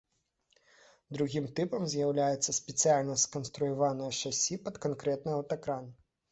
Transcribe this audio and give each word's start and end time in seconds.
Другім 1.17 1.45
тыпам 1.59 1.83
з'яўляецца 1.91 2.57
спецыяльна 2.59 3.19
сканструяванае 3.27 4.11
шасі 4.23 4.61
пад 4.67 4.83
канкрэтны 4.89 5.31
аўтакран. 5.39 5.97